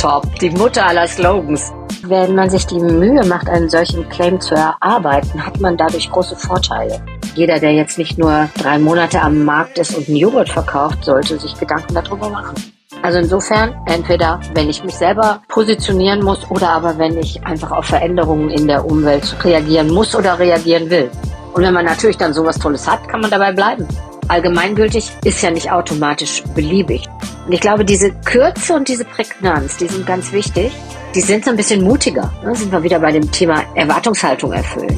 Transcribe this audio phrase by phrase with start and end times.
[0.00, 1.72] top, die Mutter aller Slogans.
[2.04, 6.36] Wenn man sich die Mühe macht, einen solchen Claim zu erarbeiten, hat man dadurch große
[6.36, 7.02] Vorteile.
[7.34, 11.38] Jeder, der jetzt nicht nur drei Monate am Markt ist und einen Joghurt verkauft, sollte
[11.38, 12.54] sich Gedanken darüber machen.
[13.02, 17.84] Also insofern, entweder wenn ich mich selber positionieren muss oder aber wenn ich einfach auf
[17.84, 21.10] Veränderungen in der Umwelt reagieren muss oder reagieren will.
[21.52, 23.86] Und wenn man natürlich dann sowas Tolles hat, kann man dabei bleiben.
[24.28, 27.06] Allgemeingültig ist ja nicht automatisch beliebig.
[27.50, 30.70] Und ich glaube, diese Kürze und diese Prägnanz, die sind ganz wichtig.
[31.16, 32.32] Die sind so ein bisschen mutiger.
[32.44, 34.96] Da sind wir wieder bei dem Thema Erwartungshaltung erfüllen.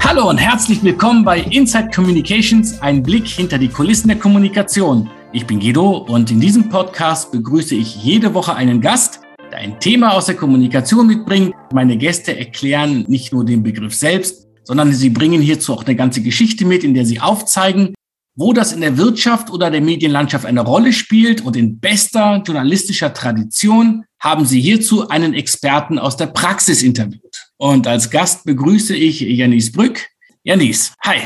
[0.00, 5.10] Hallo und herzlich willkommen bei Inside Communications, ein Blick hinter die Kulissen der Kommunikation.
[5.32, 9.20] Ich bin Guido und in diesem Podcast begrüße ich jede Woche einen Gast,
[9.50, 11.52] der ein Thema aus der Kommunikation mitbringt.
[11.74, 16.22] Meine Gäste erklären nicht nur den Begriff selbst, sondern sie bringen hierzu auch eine ganze
[16.22, 17.92] Geschichte mit, in der sie aufzeigen,
[18.34, 21.42] wo das in der Wirtschaft oder der Medienlandschaft eine Rolle spielt.
[21.42, 27.48] Und in bester journalistischer Tradition haben sie hierzu einen Experten aus der Praxis interviewt.
[27.56, 30.06] Und als Gast begrüße ich Janis Brück.
[30.44, 31.18] Janis, hi.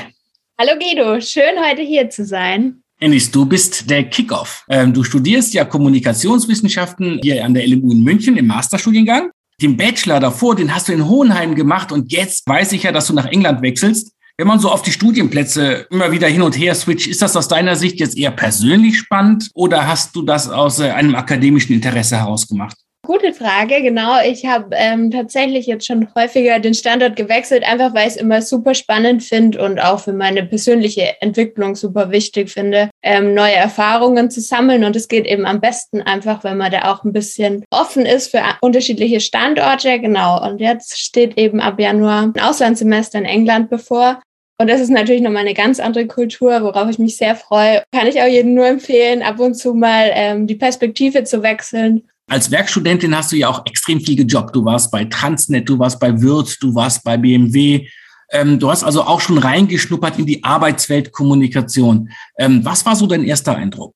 [0.58, 2.82] Hallo Guido, schön heute hier zu sein.
[3.00, 4.64] Janis, du bist der Kickoff.
[4.70, 9.30] Ähm, du studierst ja Kommunikationswissenschaften hier an der LMU in München im Masterstudiengang.
[9.60, 13.06] Den Bachelor davor, den hast du in Hohenheim gemacht und jetzt weiß ich ja, dass
[13.06, 14.12] du nach England wechselst.
[14.38, 17.48] Wenn man so auf die Studienplätze immer wieder hin und her switcht, ist das aus
[17.48, 22.18] deiner Sicht jetzt eher persönlich spannend oder hast du das aus äh, einem akademischen Interesse
[22.18, 22.76] heraus gemacht?
[23.06, 24.20] Gute Frage, genau.
[24.20, 28.42] Ich habe ähm, tatsächlich jetzt schon häufiger den Standort gewechselt, einfach weil ich es immer
[28.42, 34.28] super spannend finde und auch für meine persönliche Entwicklung super wichtig finde, ähm, neue Erfahrungen
[34.28, 34.82] zu sammeln.
[34.82, 38.32] Und es geht eben am besten einfach, wenn man da auch ein bisschen offen ist
[38.32, 40.00] für unterschiedliche Standorte.
[40.00, 40.44] Genau.
[40.44, 44.20] Und jetzt steht eben ab Januar ein Auslandssemester in England bevor.
[44.58, 47.82] Und das ist natürlich nochmal eine ganz andere Kultur, worauf ich mich sehr freue.
[47.92, 52.02] Kann ich auch jedem nur empfehlen, ab und zu mal ähm, die Perspektive zu wechseln
[52.28, 54.54] als Werkstudentin hast du ja auch extrem viel gejobbt.
[54.54, 57.88] Du warst bei Transnet, du warst bei Wirth, du warst bei BMW.
[58.30, 62.10] Ähm, du hast also auch schon reingeschnuppert in die Arbeitsweltkommunikation.
[62.38, 63.94] Ähm, was war so dein erster Eindruck?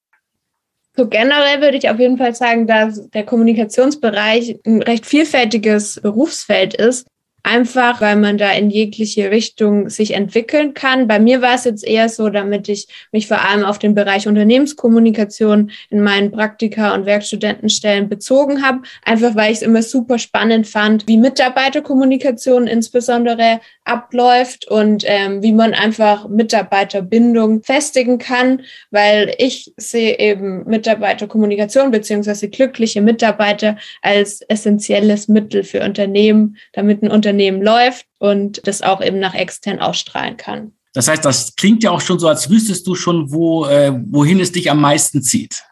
[0.96, 6.74] So generell würde ich auf jeden Fall sagen, dass der Kommunikationsbereich ein recht vielfältiges Berufsfeld
[6.74, 7.06] ist.
[7.42, 11.08] Einfach, weil man da in jegliche Richtung sich entwickeln kann.
[11.08, 14.28] Bei mir war es jetzt eher so, damit ich mich vor allem auf den Bereich
[14.28, 18.82] Unternehmenskommunikation in meinen Praktika- und Werkstudentenstellen bezogen habe.
[19.04, 25.52] Einfach, weil ich es immer super spannend fand, wie Mitarbeiterkommunikation insbesondere abläuft und ähm, wie
[25.52, 35.28] man einfach Mitarbeiterbindung festigen kann, weil ich sehe eben Mitarbeiterkommunikation beziehungsweise glückliche Mitarbeiter als essentielles
[35.28, 40.72] Mittel für Unternehmen, damit ein Unternehmen läuft und das auch eben nach extern ausstrahlen kann.
[40.92, 44.40] Das heißt, das klingt ja auch schon so, als wüsstest du schon, wo, äh, wohin
[44.40, 45.64] es dich am meisten zieht.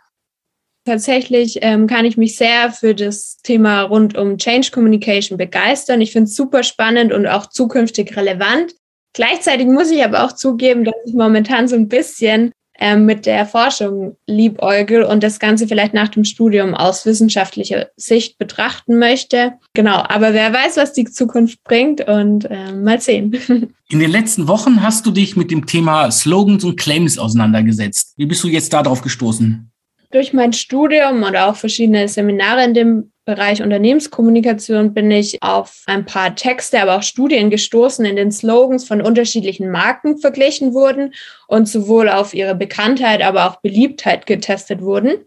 [0.88, 6.00] Tatsächlich ähm, kann ich mich sehr für das Thema rund um Change Communication begeistern.
[6.00, 8.74] Ich finde es super spannend und auch zukünftig relevant.
[9.12, 13.44] Gleichzeitig muss ich aber auch zugeben, dass ich momentan so ein bisschen ähm, mit der
[13.44, 19.58] Forschung liebäugel und das Ganze vielleicht nach dem Studium aus wissenschaftlicher Sicht betrachten möchte.
[19.74, 23.36] Genau, aber wer weiß, was die Zukunft bringt und äh, mal sehen.
[23.90, 28.14] In den letzten Wochen hast du dich mit dem Thema Slogans und Claims auseinandergesetzt.
[28.16, 29.70] Wie bist du jetzt darauf gestoßen?
[30.10, 36.06] Durch mein Studium und auch verschiedene Seminare in dem Bereich Unternehmenskommunikation bin ich auf ein
[36.06, 41.12] paar Texte, aber auch Studien gestoßen, in den Slogans von unterschiedlichen Marken verglichen wurden
[41.46, 45.26] und sowohl auf ihre Bekanntheit, aber auch Beliebtheit getestet wurden.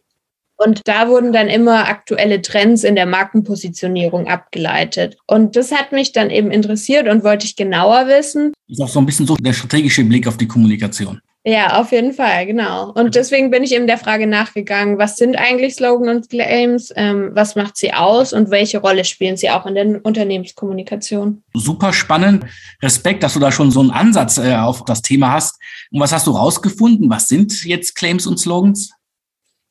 [0.57, 5.17] Und da wurden dann immer aktuelle Trends in der Markenpositionierung abgeleitet.
[5.27, 8.51] Und das hat mich dann eben interessiert und wollte ich genauer wissen.
[8.67, 11.19] Das ist auch so ein bisschen so der strategische Blick auf die Kommunikation.
[11.43, 12.91] Ja, auf jeden Fall, genau.
[12.91, 17.31] Und deswegen bin ich eben der Frage nachgegangen, was sind eigentlich Slogan und Claims, ähm,
[17.33, 21.41] was macht sie aus und welche Rolle spielen sie auch in der Unternehmenskommunikation?
[21.55, 22.45] Super spannend.
[22.83, 25.59] Respekt, dass du da schon so einen Ansatz äh, auf das Thema hast.
[25.89, 27.09] Und was hast du rausgefunden?
[27.09, 28.91] Was sind jetzt Claims und Slogans?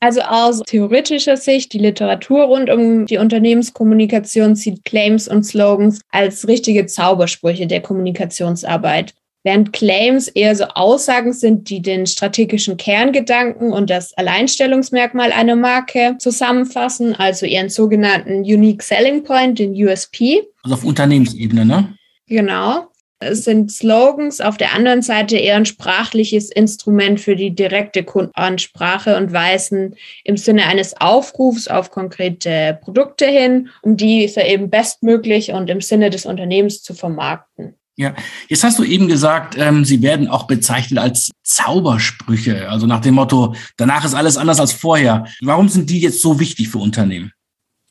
[0.00, 6.48] Also aus theoretischer Sicht, die Literatur rund um die Unternehmenskommunikation sieht Claims und Slogans als
[6.48, 9.14] richtige Zaubersprüche der Kommunikationsarbeit.
[9.42, 16.16] Während Claims eher so Aussagen sind, die den strategischen Kerngedanken und das Alleinstellungsmerkmal einer Marke
[16.18, 20.42] zusammenfassen, also ihren sogenannten Unique Selling Point, den USP.
[20.62, 21.94] Also auf Unternehmensebene, ne?
[22.26, 22.86] Genau.
[23.22, 29.16] Es sind Slogans auf der anderen Seite eher ein sprachliches Instrument für die direkte Kundenansprache
[29.16, 35.68] und weisen im Sinne eines Aufrufs auf konkrete Produkte hin, um diese eben bestmöglich und
[35.68, 37.74] im Sinne des Unternehmens zu vermarkten.
[38.00, 38.14] Ja,
[38.48, 43.16] jetzt hast du eben gesagt, ähm, sie werden auch bezeichnet als Zaubersprüche, also nach dem
[43.16, 45.26] Motto, danach ist alles anders als vorher.
[45.42, 47.30] Warum sind die jetzt so wichtig für Unternehmen?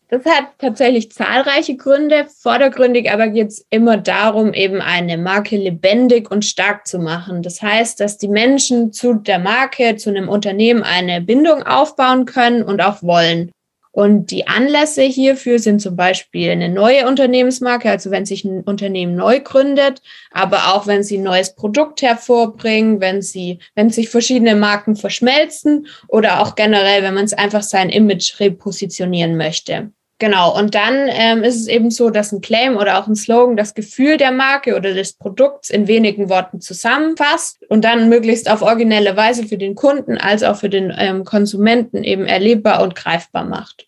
[0.08, 2.26] Das hat tatsächlich zahlreiche Gründe.
[2.42, 7.44] Vordergründig aber geht es immer darum, eben eine Marke lebendig und stark zu machen.
[7.44, 12.64] Das heißt, dass die Menschen zu der Marke, zu einem Unternehmen eine Bindung aufbauen können
[12.64, 13.52] und auch wollen.
[13.92, 19.16] Und die Anlässe hierfür sind zum Beispiel eine neue Unternehmensmarke, also wenn sich ein Unternehmen
[19.16, 20.02] neu gründet,
[20.32, 25.88] aber auch wenn sie ein neues Produkt hervorbringen, wenn sie, wenn sich verschiedene Marken verschmelzen
[26.08, 29.92] oder auch generell, wenn man es einfach sein Image repositionieren möchte.
[30.20, 33.56] Genau, und dann ähm, ist es eben so, dass ein Claim oder auch ein Slogan
[33.56, 38.62] das Gefühl der Marke oder des Produkts in wenigen Worten zusammenfasst und dann möglichst auf
[38.62, 43.46] originelle Weise für den Kunden als auch für den ähm, Konsumenten eben erlebbar und greifbar
[43.46, 43.88] macht.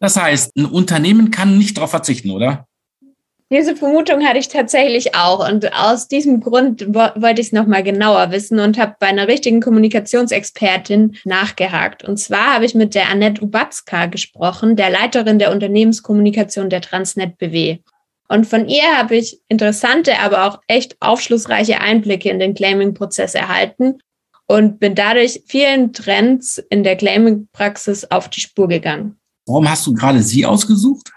[0.00, 2.66] Das heißt, ein Unternehmen kann nicht darauf verzichten, oder?
[3.52, 8.32] Diese Vermutung hatte ich tatsächlich auch und aus diesem Grund wollte ich es nochmal genauer
[8.32, 12.02] wissen und habe bei einer richtigen Kommunikationsexpertin nachgehakt.
[12.02, 17.38] Und zwar habe ich mit der Annette Ubatzka gesprochen, der Leiterin der Unternehmenskommunikation der Transnet
[17.38, 17.78] BW.
[18.28, 24.00] Und von ihr habe ich interessante, aber auch echt aufschlussreiche Einblicke in den Claiming-Prozess erhalten
[24.46, 29.20] und bin dadurch vielen Trends in der Claiming-Praxis auf die Spur gegangen.
[29.46, 31.12] Warum hast du gerade sie ausgesucht?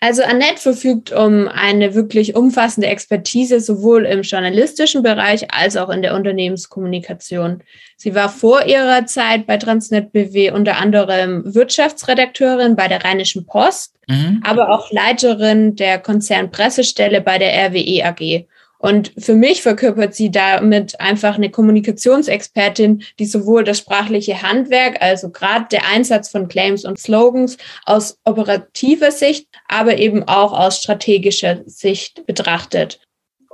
[0.00, 6.02] Also Annette verfügt um eine wirklich umfassende Expertise sowohl im journalistischen Bereich als auch in
[6.02, 7.62] der Unternehmenskommunikation.
[7.96, 13.94] Sie war vor ihrer Zeit bei Transnet BW unter anderem Wirtschaftsredakteurin bei der Rheinischen Post,
[14.06, 14.42] mhm.
[14.44, 18.46] aber auch Leiterin der Konzernpressestelle bei der RWE AG.
[18.84, 25.30] Und für mich verkörpert sie damit einfach eine Kommunikationsexpertin, die sowohl das sprachliche Handwerk, also
[25.30, 31.62] gerade der Einsatz von Claims und Slogans aus operativer Sicht, aber eben auch aus strategischer
[31.64, 33.00] Sicht betrachtet.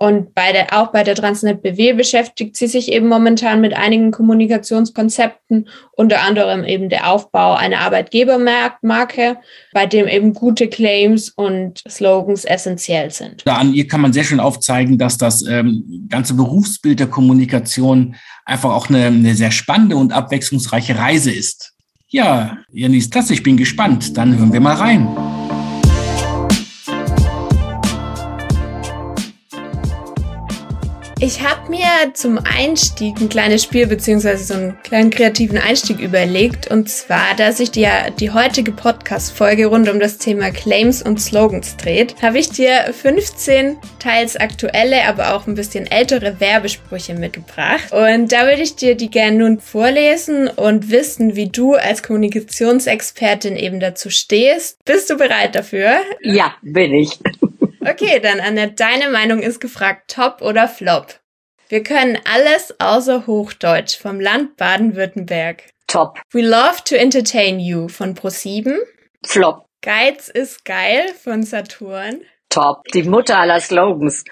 [0.02, 4.12] Und bei der, auch bei der Transnet BW beschäftigt sie sich eben momentan mit einigen
[4.12, 9.36] Kommunikationskonzepten, unter anderem eben der Aufbau einer Arbeitgebermarke,
[9.74, 13.42] bei dem eben gute Claims und Slogans essentiell sind.
[13.44, 18.16] Da an ihr kann man sehr schön aufzeigen, dass das ähm, ganze Berufsbild der Kommunikation
[18.46, 21.74] einfach auch eine, eine sehr spannende und abwechslungsreiche Reise ist.
[22.08, 24.16] Ja, Janis, das, ich bin gespannt.
[24.16, 25.39] Dann hören wir mal rein.
[31.22, 36.70] Ich habe mir zum Einstieg ein kleines Spiel beziehungsweise so einen kleinen kreativen Einstieg überlegt.
[36.70, 41.76] Und zwar, dass sich dir die heutige Podcast-Folge rund um das Thema Claims und Slogans
[41.76, 47.92] dreht, habe ich dir 15 teils aktuelle, aber auch ein bisschen ältere Werbesprüche mitgebracht.
[47.92, 53.56] Und da würde ich dir die gerne nun vorlesen und wissen, wie du als Kommunikationsexpertin
[53.56, 54.82] eben dazu stehst.
[54.86, 55.98] Bist du bereit dafür?
[56.22, 57.18] Ja, bin ich.
[57.80, 61.20] Okay, dann Annette, deine Meinung ist gefragt, top oder flop?
[61.68, 65.64] Wir können alles außer Hochdeutsch vom Land Baden-Württemberg.
[65.86, 66.18] Top.
[66.32, 68.76] We love to entertain you von Pro7.
[69.24, 69.66] Flop.
[69.82, 72.22] Geiz ist geil von Saturn.
[72.50, 72.82] Top.
[72.92, 74.24] Die Mutter aller Slogans.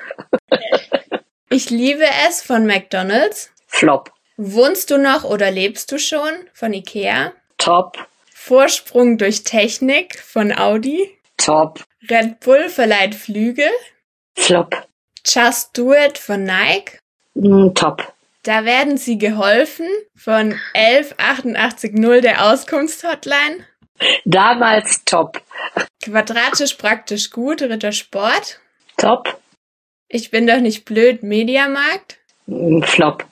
[1.48, 3.50] ich liebe es von McDonald's.
[3.66, 4.10] Flop.
[4.36, 7.32] Wohnst du noch oder lebst du schon von Ikea?
[7.56, 7.96] Top.
[8.34, 11.17] Vorsprung durch Technik von Audi.
[11.48, 11.82] Top.
[12.10, 13.70] Red Bull verleiht Flügel.
[14.36, 14.86] Flop.
[15.24, 16.98] Just Do It von Nike.
[17.32, 18.12] Mm, top.
[18.42, 23.64] Da werden sie geholfen von 11880 der Auskunftshotline.
[24.26, 25.40] Damals top.
[26.04, 28.60] Quadratisch praktisch gut, Ritter Sport.
[28.98, 29.40] Top.
[30.08, 32.18] Ich bin doch nicht blöd, Mediamarkt.
[32.44, 33.24] Mm, flop.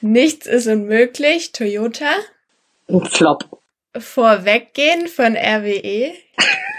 [0.00, 2.14] Nichts ist unmöglich, Toyota.
[2.86, 3.60] Mm, flop.
[3.94, 6.14] Vorweggehen von RWE.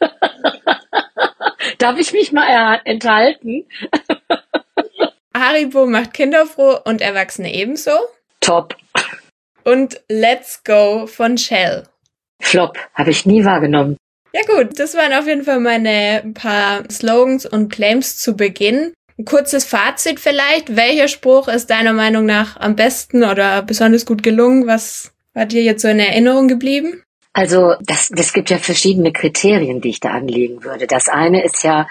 [1.78, 3.66] Darf ich mich mal enthalten?
[5.36, 7.92] Haribo macht Kinder froh und Erwachsene ebenso.
[8.40, 8.76] Top.
[9.64, 11.84] Und Let's Go von Shell.
[12.40, 12.78] Flop.
[12.94, 13.96] Habe ich nie wahrgenommen.
[14.32, 18.92] Ja gut, das waren auf jeden Fall meine paar Slogans und Claims zu Beginn.
[19.18, 20.76] Ein kurzes Fazit vielleicht.
[20.76, 24.66] Welcher Spruch ist deiner Meinung nach am besten oder besonders gut gelungen?
[24.66, 27.02] Was war dir jetzt so in Erinnerung geblieben?
[27.32, 30.86] Also das, das gibt ja verschiedene Kriterien, die ich da anlegen würde.
[30.86, 31.86] Das eine ist ja,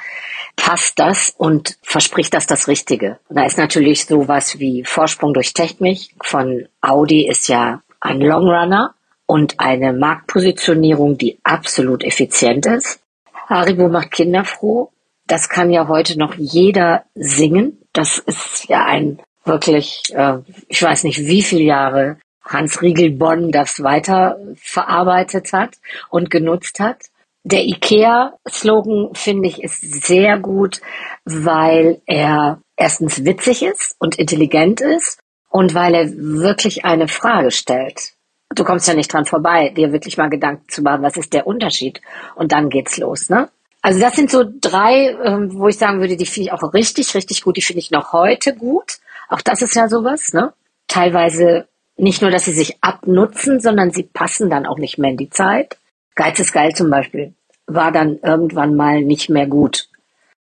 [0.55, 3.19] passt das und verspricht das das Richtige?
[3.29, 8.93] Und da ist natürlich sowas wie Vorsprung durch Technik von Audi ist ja ein Longrunner
[9.25, 12.99] und eine Marktpositionierung, die absolut effizient ist.
[13.47, 14.91] Haribo macht Kinder froh.
[15.27, 17.77] Das kann ja heute noch jeder singen.
[17.93, 23.51] Das ist ja ein wirklich, äh, ich weiß nicht wie viele Jahre Hans Riegel Bonn
[23.51, 25.75] das weiter verarbeitet hat
[26.09, 27.05] und genutzt hat.
[27.43, 30.81] Der IKEA-Slogan, finde ich, ist sehr gut,
[31.25, 35.19] weil er erstens witzig ist und intelligent ist
[35.49, 38.13] und weil er wirklich eine Frage stellt.
[38.55, 41.47] Du kommst ja nicht dran vorbei, dir wirklich mal Gedanken zu machen, was ist der
[41.47, 42.01] Unterschied?
[42.35, 43.49] Und dann geht's los, ne?
[43.81, 47.15] Also das sind so drei, ähm, wo ich sagen würde, die finde ich auch richtig,
[47.15, 47.55] richtig gut.
[47.55, 48.97] Die finde ich noch heute gut.
[49.29, 50.53] Auch das ist ja sowas, ne?
[50.87, 51.68] Teilweise
[51.99, 55.29] nicht nur, dass sie sich abnutzen, sondern sie passen dann auch nicht mehr in die
[55.29, 55.77] Zeit.
[56.15, 57.33] Geiz ist geil zum Beispiel
[57.69, 59.87] war dann irgendwann mal nicht mehr gut.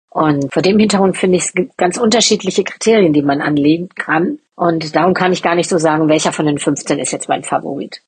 [0.09, 4.39] Und vor dem Hintergrund finde ich, es gibt ganz unterschiedliche Kriterien, die man anlegen kann.
[4.55, 7.43] Und darum kann ich gar nicht so sagen, welcher von den 15 ist jetzt mein
[7.43, 8.01] Favorit.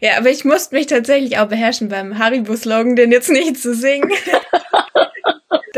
[0.00, 4.12] Ja, aber ich musste mich tatsächlich auch beherrschen beim Haribo-Slogan, den jetzt nicht zu singen.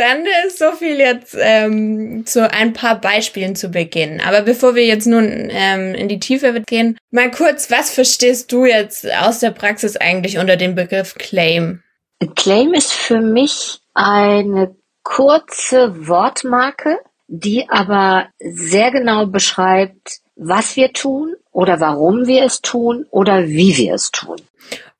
[0.00, 4.23] Dann ist so viel jetzt ähm, zu ein paar Beispielen zu Beginn.
[4.26, 8.64] Aber bevor wir jetzt nun ähm, in die Tiefe gehen, mal kurz, was verstehst du
[8.64, 11.83] jetzt aus der Praxis eigentlich unter dem Begriff Claim?
[12.35, 21.35] Claim ist für mich eine kurze Wortmarke, die aber sehr genau beschreibt, was wir tun
[21.52, 24.40] oder warum wir es tun oder wie wir es tun.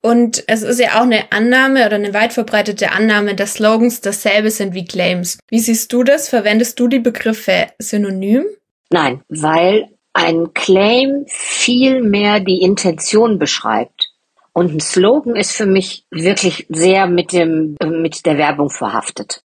[0.02, 4.50] Und es ist ja auch eine Annahme oder eine weit verbreitete Annahme, dass Slogans dasselbe
[4.50, 5.38] sind wie Claims.
[5.49, 6.28] Wie siehst du das?
[6.28, 8.47] Verwendest du die Begriffe synonym?
[8.90, 14.11] Nein, weil ein Claim viel mehr die Intention beschreibt.
[14.52, 19.42] Und ein Slogan ist für mich wirklich sehr mit dem, mit der Werbung verhaftet.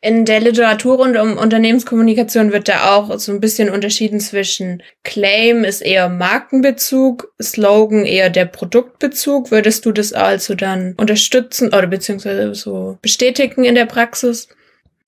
[0.00, 5.64] In der Literatur rund um Unternehmenskommunikation wird da auch so ein bisschen unterschieden zwischen Claim
[5.64, 9.50] ist eher Markenbezug, Slogan eher der Produktbezug.
[9.50, 14.48] Würdest du das also dann unterstützen oder beziehungsweise so bestätigen in der Praxis?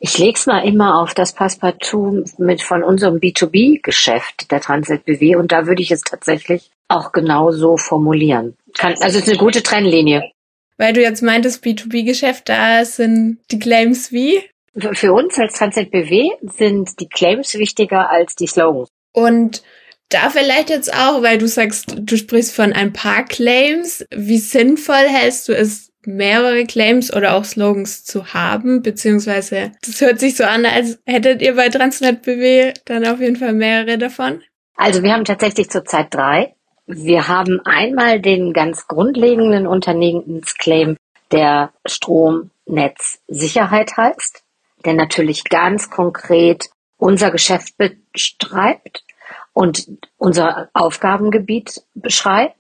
[0.01, 5.53] Ich leg's mal immer auf das Passepartout mit von unserem B2B-Geschäft der Transit BW und
[5.53, 8.57] da würde ich es tatsächlich auch genau so formulieren.
[8.77, 10.33] Kann, also es ist eine gute Trennlinie.
[10.79, 14.43] Weil du jetzt meintest, B2B-Geschäft, da sind die Claims wie?
[14.75, 18.89] Für uns als Transit BW sind die Claims wichtiger als die Slogans.
[19.13, 19.63] Und
[20.11, 24.05] da vielleicht jetzt auch, weil du sagst, du sprichst von ein paar Claims.
[24.11, 30.19] Wie sinnvoll hältst du es, mehrere Claims oder auch Slogans zu haben, beziehungsweise das hört
[30.19, 34.43] sich so an, als hättet ihr bei Transnet BW dann auf jeden Fall mehrere davon?
[34.77, 36.55] Also wir haben tatsächlich zurzeit drei.
[36.87, 40.97] Wir haben einmal den ganz grundlegenden Unternehmensclaim,
[41.31, 44.43] der Stromnetzsicherheit heißt,
[44.85, 49.05] der natürlich ganz konkret unser Geschäft beschreibt
[49.53, 52.57] und unser Aufgabengebiet beschreibt.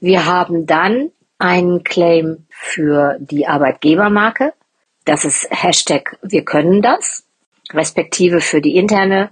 [0.00, 4.52] Wir haben dann einen Claim für die Arbeitgebermarke.
[5.04, 7.24] Das ist Hashtag Wir können das,
[7.72, 9.30] respektive für die interne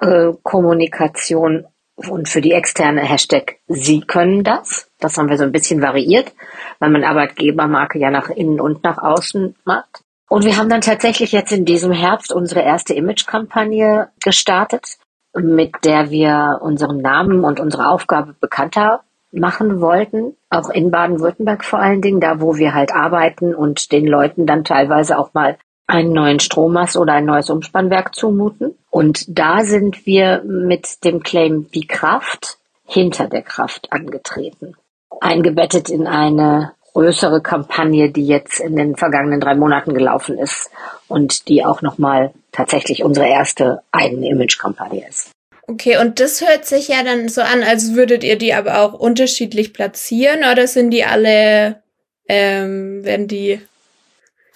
[0.00, 1.66] äh, Kommunikation
[1.96, 4.90] und für die externe Hashtag Sie können das.
[4.98, 6.32] Das haben wir so ein bisschen variiert,
[6.78, 10.03] weil man Arbeitgebermarke ja nach innen und nach außen macht.
[10.34, 14.96] Und wir haben dann tatsächlich jetzt in diesem Herbst unsere erste Image-Kampagne gestartet,
[15.32, 21.78] mit der wir unseren Namen und unsere Aufgabe bekannter machen wollten, auch in Baden-Württemberg vor
[21.78, 26.12] allen Dingen, da wo wir halt arbeiten und den Leuten dann teilweise auch mal einen
[26.12, 28.76] neuen Strommast oder ein neues Umspannwerk zumuten.
[28.90, 34.74] Und da sind wir mit dem Claim Die Kraft hinter der Kraft angetreten.
[35.20, 40.70] Eingebettet in eine größere Kampagne, die jetzt in den vergangenen drei Monaten gelaufen ist
[41.08, 45.30] und die auch nochmal tatsächlich unsere erste eigene Image-Kampagne ist.
[45.66, 48.92] Okay, und das hört sich ja dann so an, als würdet ihr die aber auch
[48.92, 51.82] unterschiedlich platzieren oder sind die alle,
[52.28, 53.60] ähm, werden die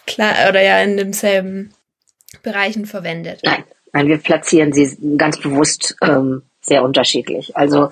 [0.06, 1.72] klar oder ja in demselben
[2.42, 3.40] Bereichen verwendet?
[3.42, 7.56] Nein, nein, wir platzieren sie ganz bewusst ähm, sehr unterschiedlich.
[7.56, 7.90] Also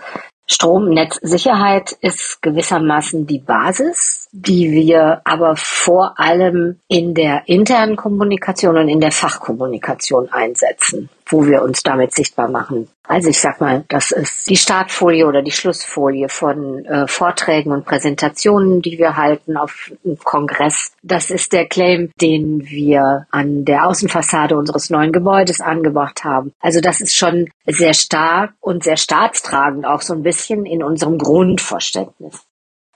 [0.49, 8.88] Stromnetzsicherheit ist gewissermaßen die Basis, die wir aber vor allem in der internen Kommunikation und
[8.88, 12.88] in der Fachkommunikation einsetzen wo wir uns damit sichtbar machen.
[13.09, 17.85] Also ich sag mal, das ist die Startfolie oder die Schlussfolie von äh, Vorträgen und
[17.85, 20.92] Präsentationen, die wir halten auf einem Kongress.
[21.02, 26.52] Das ist der Claim, den wir an der Außenfassade unseres neuen Gebäudes angebracht haben.
[26.61, 31.18] Also das ist schon sehr stark und sehr staatstragend auch so ein bisschen in unserem
[31.18, 32.45] Grundverständnis.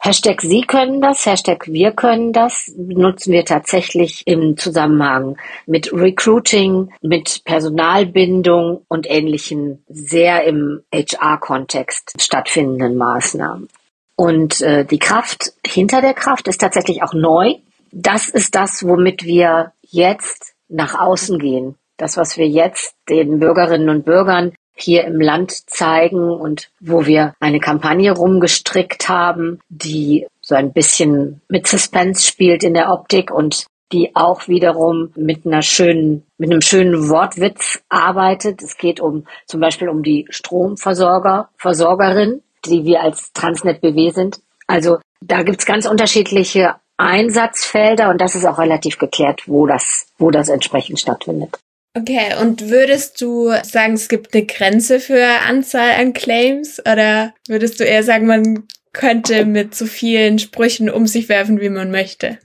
[0.03, 6.91] Hashtag Sie können das, Hashtag Wir können das nutzen wir tatsächlich im Zusammenhang mit Recruiting,
[7.03, 13.69] mit Personalbindung und ähnlichen sehr im HR-Kontext stattfindenden Maßnahmen.
[14.17, 17.57] Und äh, die Kraft hinter der Kraft ist tatsächlich auch neu.
[17.93, 21.75] Das ist das, womit wir jetzt nach außen gehen.
[21.99, 27.35] Das, was wir jetzt den Bürgerinnen und Bürgern hier im Land zeigen und wo wir
[27.41, 33.67] eine Kampagne rumgestrickt haben, die so ein bisschen mit Suspense spielt in der Optik und
[33.93, 38.63] die auch wiederum mit einer schönen, mit einem schönen Wortwitz arbeitet.
[38.63, 44.41] Es geht um zum Beispiel um die Stromversorger, Versorgerin, die wir als Transnet BW sind.
[44.67, 50.31] Also da gibt's ganz unterschiedliche Einsatzfelder und das ist auch relativ geklärt, wo das, wo
[50.31, 51.59] das entsprechend stattfindet.
[51.97, 57.81] Okay, und würdest du sagen, es gibt eine Grenze für Anzahl an Claims oder würdest
[57.81, 62.39] du eher sagen, man könnte mit so vielen Sprüchen um sich werfen, wie man möchte?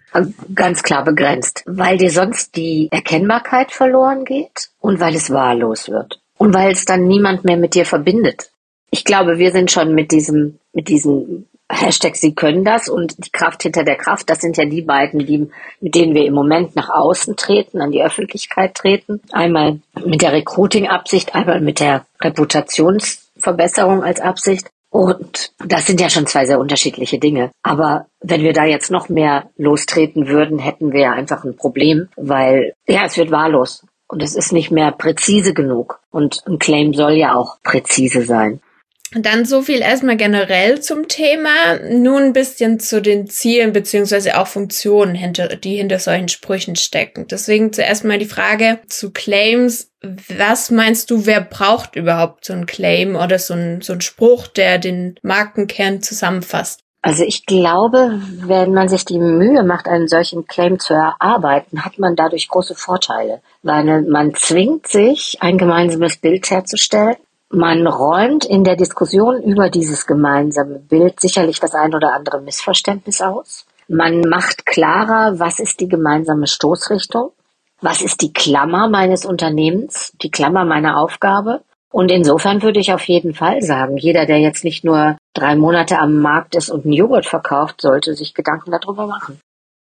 [0.54, 6.22] Ganz klar begrenzt, weil dir sonst die Erkennbarkeit verloren geht und weil es wahllos wird
[6.38, 8.52] und weil es dann niemand mehr mit dir verbindet.
[8.90, 13.32] Ich glaube, wir sind schon mit diesem, mit diesem Hashtag Sie können das und die
[13.32, 15.50] Kraft hinter der Kraft, das sind ja die beiden, die,
[15.82, 19.22] mit denen wir im Moment nach außen treten, an die Öffentlichkeit treten.
[19.32, 24.70] Einmal mit der Recruiting-Absicht, einmal mit der Reputationsverbesserung als Absicht.
[24.92, 27.52] Und das sind ja schon zwei sehr unterschiedliche Dinge.
[27.64, 32.08] Aber wenn wir da jetzt noch mehr lostreten würden, hätten wir ja einfach ein Problem,
[32.16, 33.84] weil ja, es wird wahllos.
[34.08, 36.00] Und es ist nicht mehr präzise genug.
[36.12, 38.62] Und ein Claim soll ja auch präzise sein.
[39.12, 41.80] Dann so viel erstmal generell zum Thema.
[41.90, 47.28] Nun ein bisschen zu den Zielen beziehungsweise auch Funktionen, hinter, die hinter solchen Sprüchen stecken.
[47.30, 49.92] Deswegen zuerst mal die Frage zu Claims.
[50.38, 54.48] Was meinst du, wer braucht überhaupt so ein Claim oder so ein, so ein Spruch,
[54.48, 56.82] der den Markenkern zusammenfasst?
[57.02, 62.00] Also ich glaube, wenn man sich die Mühe macht, einen solchen Claim zu erarbeiten, hat
[62.00, 67.16] man dadurch große Vorteile, weil man zwingt sich, ein gemeinsames Bild herzustellen
[67.50, 73.22] man räumt in der Diskussion über dieses gemeinsame Bild sicherlich das ein oder andere Missverständnis
[73.22, 73.66] aus.
[73.88, 77.32] Man macht klarer, was ist die gemeinsame Stoßrichtung,
[77.82, 81.62] was ist die Klammer meines Unternehmens, die Klammer meiner Aufgabe.
[81.92, 86.00] Und insofern würde ich auf jeden Fall sagen, jeder, der jetzt nicht nur drei Monate
[86.00, 89.40] am Markt ist und einen Joghurt verkauft, sollte sich Gedanken darüber machen.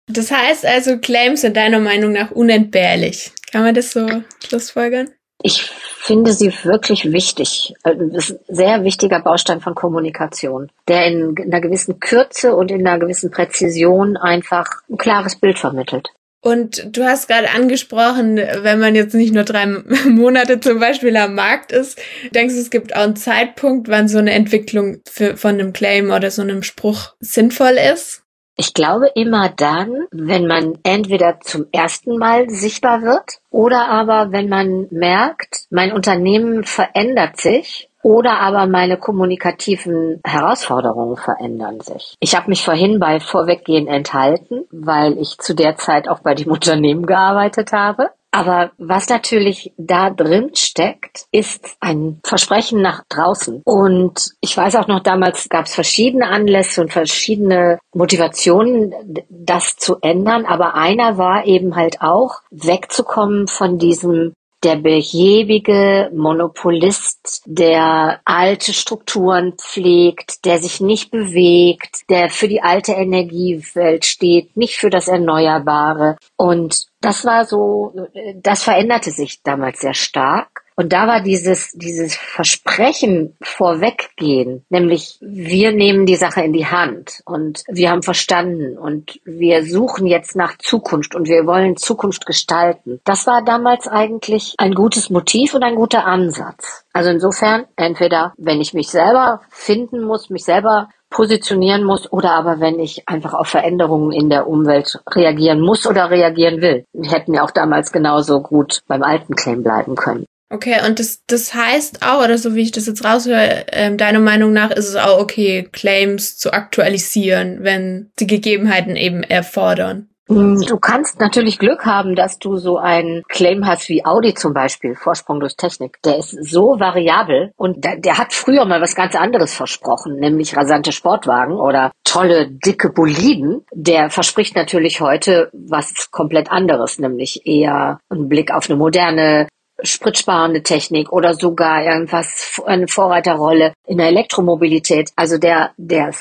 [0.07, 3.31] Das heißt also, Claims sind deiner Meinung nach unentbehrlich.
[3.51, 4.05] Kann man das so
[4.45, 5.11] schlussfolgern?
[5.43, 7.75] Ich finde sie wirklich wichtig.
[7.83, 12.87] Das ist ein sehr wichtiger Baustein von Kommunikation, der in einer gewissen Kürze und in
[12.87, 16.09] einer gewissen Präzision einfach ein klares Bild vermittelt.
[16.41, 19.65] Und du hast gerade angesprochen, wenn man jetzt nicht nur drei
[20.09, 24.17] Monate zum Beispiel am Markt ist, denkst du, es gibt auch einen Zeitpunkt, wann so
[24.17, 28.22] eine Entwicklung für, von einem Claim oder so einem Spruch sinnvoll ist?
[28.55, 34.47] Ich glaube immer dann, wenn man entweder zum ersten Mal sichtbar wird oder aber wenn
[34.47, 42.15] man merkt, mein Unternehmen verändert sich oder aber meine kommunikativen Herausforderungen verändern sich.
[42.19, 46.51] Ich habe mich vorhin bei Vorweggehen enthalten, weil ich zu der Zeit auch bei dem
[46.51, 48.11] Unternehmen gearbeitet habe.
[48.33, 53.61] Aber was natürlich da drin steckt, ist ein Versprechen nach draußen.
[53.63, 58.91] Und ich weiß auch noch, damals gab es verschiedene Anlässe und verschiedene Motivationen,
[59.29, 60.45] das zu ändern.
[60.45, 69.53] Aber einer war eben halt auch, wegzukommen von diesem der behäbige Monopolist, der alte Strukturen
[69.53, 76.17] pflegt, der sich nicht bewegt, der für die alte Energiewelt steht, nicht für das Erneuerbare.
[76.37, 77.93] Und das war so,
[78.35, 80.62] das veränderte sich damals sehr stark.
[80.75, 87.21] Und da war dieses, dieses Versprechen vorweggehen, nämlich wir nehmen die Sache in die Hand
[87.25, 92.99] und wir haben verstanden und wir suchen jetzt nach Zukunft und wir wollen Zukunft gestalten.
[93.03, 96.85] Das war damals eigentlich ein gutes Motiv und ein guter Ansatz.
[96.93, 102.59] Also insofern, entweder wenn ich mich selber finden muss, mich selber positionieren muss oder aber
[102.59, 106.85] wenn ich einfach auf Veränderungen in der Umwelt reagieren muss oder reagieren will.
[106.91, 110.25] Wir hätten ja auch damals genauso gut beim alten Claim bleiben können.
[110.53, 114.19] Okay, und das, das heißt auch, oder so wie ich das jetzt raushöre, äh, deiner
[114.19, 120.09] Meinung nach ist es auch okay, Claims zu aktualisieren, wenn die Gegebenheiten eben erfordern.
[120.29, 124.53] Hm, du kannst natürlich Glück haben, dass du so einen Claim hast wie Audi zum
[124.53, 125.97] Beispiel, Vorsprung durch Technik.
[126.05, 130.55] Der ist so variabel und der, der, hat früher mal was ganz anderes versprochen, nämlich
[130.55, 133.65] rasante Sportwagen oder tolle, dicke Boliden.
[133.73, 139.47] Der verspricht natürlich heute was komplett anderes, nämlich eher einen Blick auf eine moderne
[139.83, 145.11] spritsparende Technik oder sogar irgendwas, eine Vorreiterrolle in der Elektromobilität.
[145.15, 146.11] Also der, der,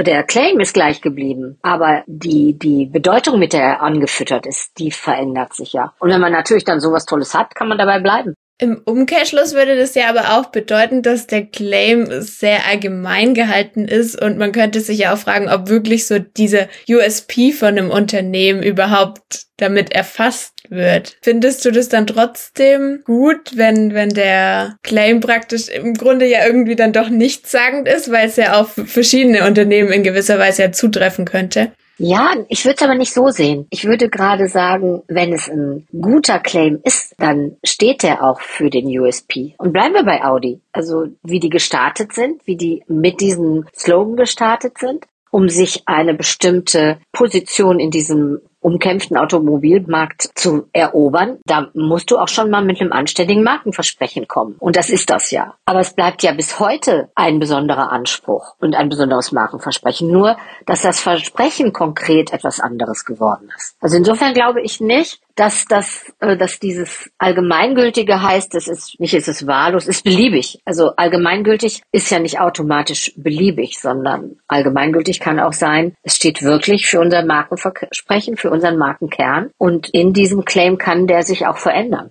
[0.00, 4.90] der Claim ist gleich geblieben, aber die, die Bedeutung, mit der er angefüttert ist, die
[4.90, 5.92] verändert sich ja.
[5.98, 8.34] Und wenn man natürlich dann sowas Tolles hat, kann man dabei bleiben.
[8.58, 14.20] Im Umkehrschluss würde das ja aber auch bedeuten, dass der Claim sehr allgemein gehalten ist
[14.20, 18.62] und man könnte sich ja auch fragen, ob wirklich so diese USP von einem Unternehmen
[18.62, 21.16] überhaupt damit erfasst wird.
[21.22, 26.76] Findest du das dann trotzdem gut, wenn, wenn der Claim praktisch im Grunde ja irgendwie
[26.76, 31.24] dann doch nichtssagend ist, weil es ja auf verschiedene Unternehmen in gewisser Weise ja zutreffen
[31.24, 31.72] könnte?
[32.04, 33.68] Ja, ich würde es aber nicht so sehen.
[33.70, 38.70] Ich würde gerade sagen, wenn es ein guter Claim ist, dann steht der auch für
[38.70, 39.54] den USP.
[39.56, 40.60] Und bleiben wir bei Audi.
[40.72, 46.14] Also wie die gestartet sind, wie die mit diesem Slogan gestartet sind, um sich eine
[46.14, 52.80] bestimmte Position in diesem umkämpften Automobilmarkt zu erobern, da musst du auch schon mal mit
[52.80, 54.56] einem anständigen Markenversprechen kommen.
[54.58, 55.54] Und das ist das ja.
[55.66, 60.10] Aber es bleibt ja bis heute ein besonderer Anspruch und ein besonderes Markenversprechen.
[60.10, 63.76] Nur, dass das Versprechen konkret etwas anderes geworden ist.
[63.80, 69.14] Also insofern glaube ich nicht, dass das, äh, dass dieses Allgemeingültige heißt, es ist nicht,
[69.14, 70.60] es ist wahllos, ist beliebig.
[70.64, 76.86] Also allgemeingültig ist ja nicht automatisch beliebig, sondern allgemeingültig kann auch sein, es steht wirklich
[76.86, 82.10] für unser Markenversprechen, für unseren Markenkern und in diesem Claim kann der sich auch verändern.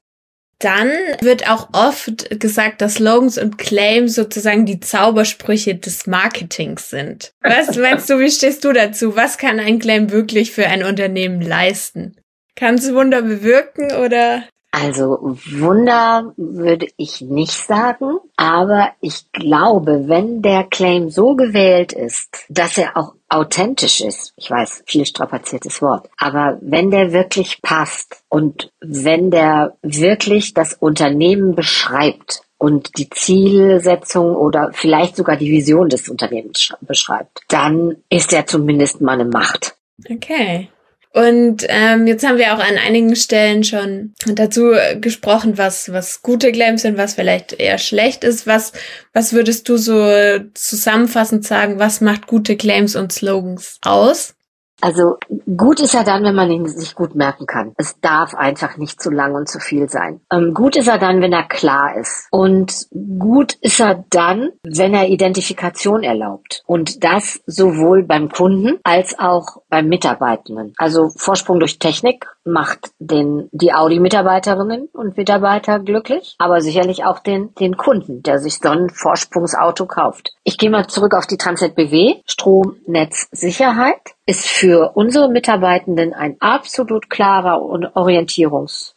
[0.62, 7.34] Dann wird auch oft gesagt, dass Slogans und Claims sozusagen die Zaubersprüche des Marketings sind.
[7.42, 9.16] Was meinst du, wie stehst du dazu?
[9.16, 12.21] Was kann ein Claim wirklich für ein Unternehmen leisten?
[12.56, 14.44] Kann es Wunder bewirken oder?
[14.74, 22.46] Also Wunder würde ich nicht sagen, aber ich glaube, wenn der Claim so gewählt ist,
[22.48, 28.24] dass er auch authentisch ist, ich weiß, viel strapaziertes Wort, aber wenn der wirklich passt
[28.30, 35.90] und wenn der wirklich das Unternehmen beschreibt, und die Zielsetzung oder vielleicht sogar die Vision
[35.90, 39.76] des Unternehmens beschreibt, dann ist er zumindest mal eine Macht.
[40.08, 40.70] Okay.
[41.14, 44.72] Und ähm, jetzt haben wir auch an einigen Stellen schon dazu
[45.02, 48.48] gesprochen, was, was gute Claims sind, was vielleicht eher schlecht ist.
[48.48, 48.72] Was,
[49.12, 54.36] was würdest du so zusammenfassend sagen, was macht gute Claims und Slogans aus?
[54.82, 55.18] Also
[55.58, 57.74] gut ist er dann, wenn man ihn sich gut merken kann.
[57.78, 60.22] Es darf einfach nicht zu lang und zu viel sein.
[60.32, 62.28] Ähm, gut ist er dann, wenn er klar ist.
[62.32, 66.64] Und gut ist er dann, wenn er Identifikation erlaubt.
[66.66, 70.74] Und das sowohl beim Kunden als auch beim Mitarbeitenden.
[70.78, 77.54] Also Vorsprung durch Technik macht den, die Audi-Mitarbeiterinnen und Mitarbeiter glücklich, aber sicherlich auch den,
[77.56, 80.34] den Kunden, der sich so ein Vorsprungsauto kauft.
[80.44, 82.16] Ich gehe mal zurück auf die Transnet BW.
[82.26, 87.62] Stromnetzsicherheit ist für unsere Mitarbeitenden ein absolut klarer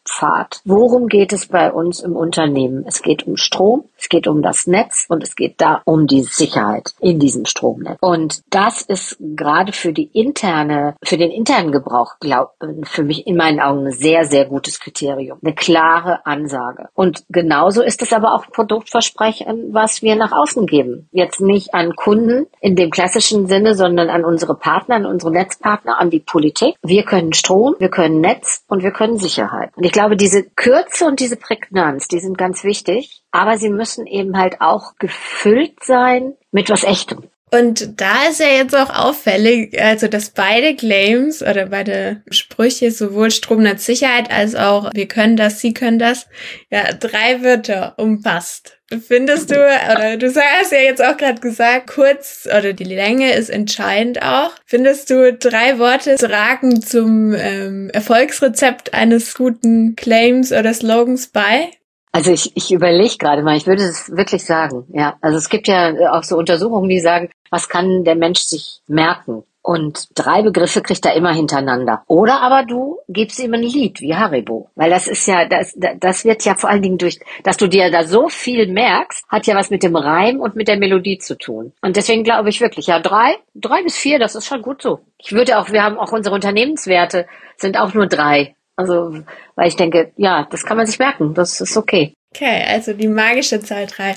[0.04, 0.60] Orientierungspfad.
[0.64, 2.84] Worum geht es bei uns im Unternehmen?
[2.86, 6.22] Es geht um Strom, es geht um das Netz und es geht da um die
[6.22, 7.98] Sicherheit in diesem Stromnetz.
[8.00, 12.52] Und das ist gerade für die interne, für den internen Gebrauch, glaub,
[12.84, 15.38] für mich in meinen Augen ein sehr, sehr gutes Kriterium.
[15.42, 16.88] Eine klare Ansage.
[16.94, 21.08] Und genauso ist es aber auch Produktversprechen, was wir nach außen geben.
[21.12, 25.98] Jetzt nicht an Kunden in dem klassischen Sinne, sondern an unsere Partner, an unsere Netzpartner,
[25.98, 26.76] an die Politik.
[26.82, 29.70] Wir können Strom, wir können Netz und wir können Sicherheit.
[29.76, 34.06] Und ich glaube, diese Kürze und diese Prägnanz, die sind ganz wichtig, aber sie müssen
[34.06, 37.30] eben halt auch gefüllt sein mit was Echtem.
[37.54, 43.30] Und da ist ja jetzt auch auffällig, also dass beide Claims oder beide Sprüche, sowohl
[43.30, 46.26] Stromnetzsicherheit als auch wir können das, sie können das,
[46.70, 48.78] ja, drei Wörter umfasst.
[49.06, 53.50] Findest du, oder du hast ja jetzt auch gerade gesagt, kurz oder die Länge ist
[53.50, 54.50] entscheidend auch.
[54.66, 61.70] Findest du drei Worte tragen zum ähm, Erfolgsrezept eines guten Claims oder Slogans bei?
[62.14, 65.16] Also ich, ich überlege gerade mal, ich würde es wirklich sagen, ja.
[65.20, 69.42] Also es gibt ja auch so Untersuchungen, die sagen, was kann der Mensch sich merken?
[69.62, 72.04] Und drei Begriffe kriegt er immer hintereinander.
[72.06, 74.70] Oder aber du gibst ihm ein Lied wie Haribo.
[74.76, 77.90] Weil das ist ja, das, das wird ja vor allen Dingen durch, dass du dir
[77.90, 81.36] da so viel merkst, hat ja was mit dem Reim und mit der Melodie zu
[81.36, 81.72] tun.
[81.82, 85.00] Und deswegen glaube ich wirklich, ja, drei, drei bis vier, das ist schon gut so.
[85.18, 88.54] Ich würde auch, wir haben auch unsere Unternehmenswerte, sind auch nur drei.
[88.76, 89.16] Also,
[89.54, 92.14] weil ich denke, ja, das kann man sich merken, das ist okay.
[92.34, 94.16] Okay, also die magische Zahl drei.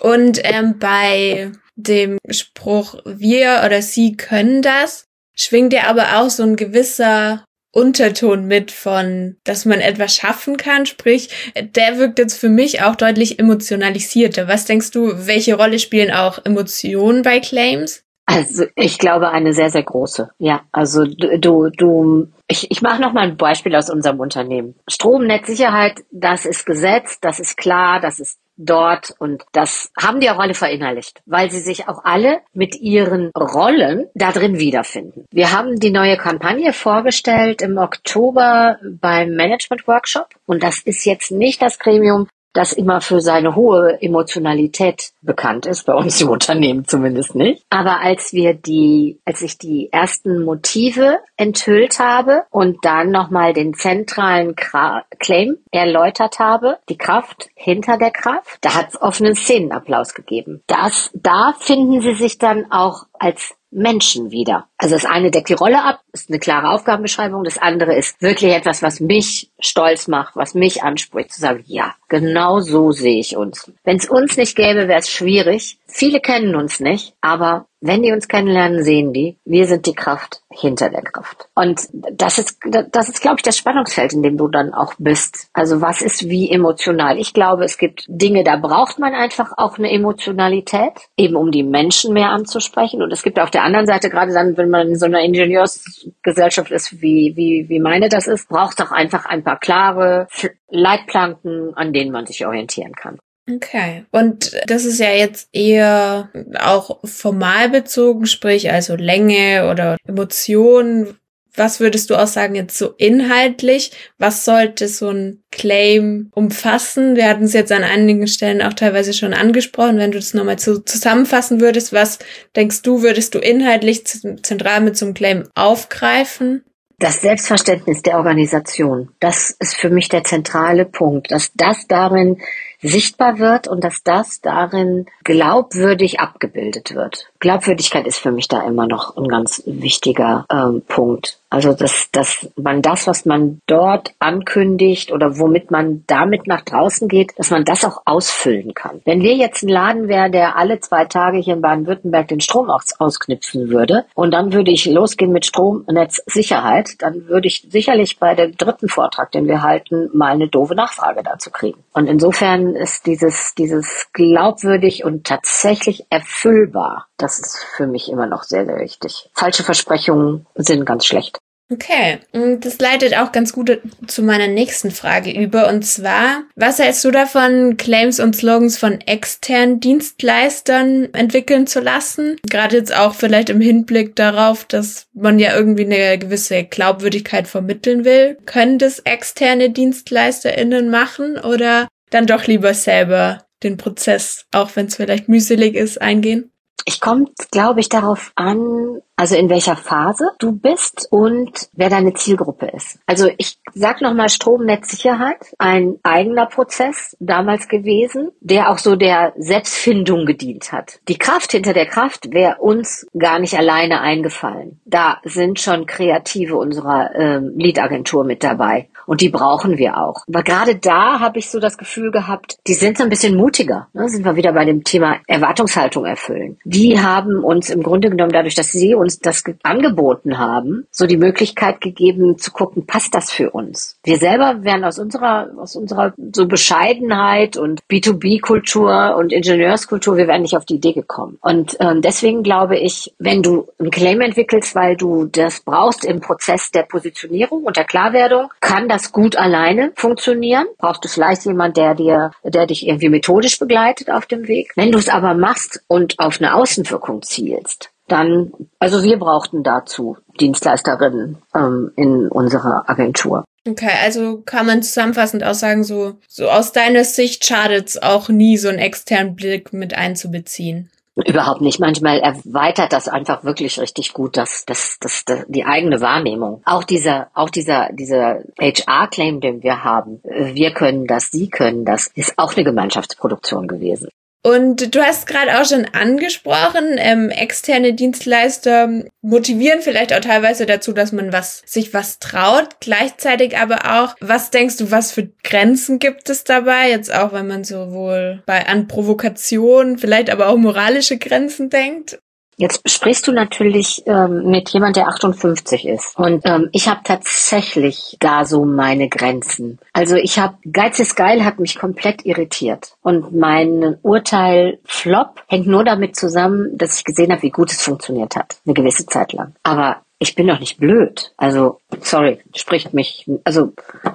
[0.00, 6.42] Und ähm, bei dem Spruch wir oder sie können das, schwingt ja aber auch so
[6.42, 10.86] ein gewisser Unterton mit von, dass man etwas schaffen kann.
[10.86, 14.46] Sprich, der wirkt jetzt für mich auch deutlich emotionalisierter.
[14.46, 18.04] Was denkst du, welche Rolle spielen auch Emotionen bei Claims?
[18.26, 20.30] Also ich glaube eine sehr, sehr große.
[20.38, 24.74] Ja, also du, du, ich, ich mache noch mal ein Beispiel aus unserem Unternehmen.
[24.88, 30.38] Stromnetzsicherheit, das ist Gesetz, das ist klar, das ist dort und das haben die auch
[30.38, 35.26] alle verinnerlicht, weil sie sich auch alle mit ihren Rollen da drin wiederfinden.
[35.32, 41.32] Wir haben die neue Kampagne vorgestellt im Oktober beim Management Workshop und das ist jetzt
[41.32, 46.86] nicht das Gremium, das immer für seine hohe Emotionalität bekannt ist, bei uns im Unternehmen
[46.86, 47.66] zumindest nicht.
[47.68, 53.74] Aber als wir die, als ich die ersten Motive enthüllt habe und dann nochmal den
[53.74, 60.62] zentralen Claim erläutert habe, die Kraft hinter der Kraft, da hat es offenen Szenenapplaus gegeben.
[60.68, 64.68] Das, da finden sie sich dann auch als Menschen wieder.
[64.78, 67.42] Also das eine deckt die Rolle ab, ist eine klare Aufgabenbeschreibung.
[67.42, 71.94] Das andere ist wirklich etwas, was mich stolz macht, was mich anspricht, zu sagen, ja,
[72.08, 73.72] genau so sehe ich uns.
[73.82, 75.78] Wenn es uns nicht gäbe, wäre es schwierig.
[75.88, 80.40] Viele kennen uns nicht, aber wenn die uns kennenlernen, sehen die, wir sind die Kraft
[80.50, 81.48] hinter der Kraft.
[81.54, 82.58] Und das ist,
[82.90, 85.50] das ist, glaube ich, das Spannungsfeld, in dem du dann auch bist.
[85.52, 87.18] Also was ist wie emotional?
[87.18, 91.62] Ich glaube, es gibt Dinge, da braucht man einfach auch eine Emotionalität, eben um die
[91.62, 93.02] Menschen mehr anzusprechen.
[93.02, 96.70] Und es gibt auf der anderen Seite, gerade dann, wenn man in so einer Ingenieursgesellschaft
[96.70, 100.26] ist, wie, wie, wie meine das ist, braucht es auch einfach ein paar klare
[100.70, 103.18] Leitplanken, an denen man sich orientieren kann.
[103.50, 104.04] Okay.
[104.10, 111.18] Und das ist ja jetzt eher auch formal bezogen, sprich also Länge oder Emotionen.
[111.56, 113.92] Was würdest du auch sagen jetzt so inhaltlich?
[114.18, 117.14] Was sollte so ein Claim umfassen?
[117.14, 119.98] Wir hatten es jetzt an einigen Stellen auch teilweise schon angesprochen.
[119.98, 122.18] Wenn du das nochmal zu, zusammenfassen würdest, was
[122.56, 126.64] denkst du, würdest du inhaltlich zentral mit so einem Claim aufgreifen?
[126.98, 132.40] Das Selbstverständnis der Organisation, das ist für mich der zentrale Punkt, dass das darin
[132.84, 137.30] sichtbar wird und dass das darin glaubwürdig abgebildet wird.
[137.40, 141.38] Glaubwürdigkeit ist für mich da immer noch ein ganz wichtiger ähm, Punkt.
[141.50, 147.06] Also dass, dass man das, was man dort ankündigt oder womit man damit nach draußen
[147.06, 149.00] geht, dass man das auch ausfüllen kann.
[149.04, 152.70] Wenn wir jetzt ein Laden wären, der alle zwei Tage hier in Baden-Württemberg den Strom
[152.70, 158.34] aus, ausknipsen würde und dann würde ich losgehen mit Stromnetzsicherheit, dann würde ich sicherlich bei
[158.34, 161.78] dem dritten Vortrag, den wir halten, mal eine doofe Nachfrage dazu kriegen.
[161.92, 168.42] Und insofern ist dieses, dieses glaubwürdig und tatsächlich erfüllbar, das ist für mich immer noch
[168.42, 169.30] sehr, sehr wichtig.
[169.34, 171.38] Falsche Versprechungen sind ganz schlecht.
[171.72, 175.66] Okay, das leitet auch ganz gut zu meiner nächsten Frage über.
[175.68, 182.36] Und zwar, was hältst du davon, Claims und Slogans von externen Dienstleistern entwickeln zu lassen?
[182.48, 188.04] Gerade jetzt auch vielleicht im Hinblick darauf, dass man ja irgendwie eine gewisse Glaubwürdigkeit vermitteln
[188.04, 188.36] will.
[188.44, 194.96] Können das externe DienstleisterInnen machen oder dann doch lieber selber den Prozess, auch wenn es
[194.96, 196.50] vielleicht mühselig ist, eingehen?
[196.84, 202.14] Ich kommt, glaube ich, darauf an, also in welcher Phase du bist und wer deine
[202.14, 202.98] Zielgruppe ist.
[203.06, 210.26] Also ich sag nochmal Stromnetzsicherheit, ein eigener Prozess damals gewesen, der auch so der Selbstfindung
[210.26, 211.00] gedient hat.
[211.08, 214.80] Die Kraft hinter der Kraft wäre uns gar nicht alleine eingefallen.
[214.84, 218.88] Da sind schon Kreative unserer ähm, Lead-Agentur mit dabei.
[219.06, 220.24] Und die brauchen wir auch.
[220.28, 223.88] Aber gerade da habe ich so das Gefühl gehabt, die sind so ein bisschen mutiger.
[223.92, 224.08] Ne?
[224.08, 226.58] Sind wir wieder bei dem Thema Erwartungshaltung erfüllen.
[226.64, 231.16] Die haben uns im Grunde genommen dadurch, dass sie uns das angeboten haben, so die
[231.16, 233.98] Möglichkeit gegeben zu gucken, passt das für uns?
[234.02, 240.42] Wir selber wären aus unserer, aus unserer so Bescheidenheit und B2B-Kultur und Ingenieurskultur, wir wären
[240.42, 241.38] nicht auf die Idee gekommen.
[241.40, 246.20] Und ähm, deswegen glaube ich, wenn du einen Claim entwickelst, weil du das brauchst im
[246.20, 250.66] Prozess der Positionierung und der Klarwerdung, kann das gut alleine funktionieren.
[250.78, 254.72] Brauchst du vielleicht jemand, der dir, der dich irgendwie methodisch begleitet auf dem Weg.
[254.74, 260.16] Wenn du es aber machst und auf eine Außenwirkung zielst, dann, also wir brauchten dazu
[260.40, 263.44] Dienstleisterinnen ähm, in unserer Agentur.
[263.66, 268.28] Okay, also kann man zusammenfassend auch sagen, so, so aus deiner Sicht schadet es auch
[268.28, 270.90] nie, so einen externen Blick mit einzubeziehen.
[271.16, 271.78] Überhaupt nicht.
[271.78, 276.60] Manchmal erweitert das einfach wirklich richtig gut, das, das, das, das die eigene Wahrnehmung.
[276.64, 282.08] Auch dieser, auch dieser, dieser HR-Claim, den wir haben, wir können das, Sie können das,
[282.14, 284.08] ist auch eine Gemeinschaftsproduktion gewesen.
[284.46, 290.92] Und du hast gerade auch schon angesprochen, ähm, externe Dienstleister motivieren vielleicht auch teilweise dazu,
[290.92, 292.68] dass man was sich was traut.
[292.80, 296.90] Gleichzeitig aber auch, was denkst du, was für Grenzen gibt es dabei?
[296.90, 302.18] Jetzt auch, wenn man sowohl bei an Provokation, vielleicht aber auch moralische Grenzen denkt.
[302.56, 306.16] Jetzt sprichst du natürlich ähm, mit jemand, der 58 ist.
[306.18, 309.78] Und ähm, ich habe tatsächlich da so meine Grenzen.
[309.92, 312.96] Also ich habe, Geiz ist geil hat mich komplett irritiert.
[313.02, 317.82] Und mein Urteil Flop hängt nur damit zusammen, dass ich gesehen habe, wie gut es
[317.82, 318.56] funktioniert hat.
[318.64, 319.54] Eine gewisse Zeit lang.
[319.62, 321.32] Aber ich bin doch nicht blöd.
[321.36, 323.72] Also, sorry, spricht mich, also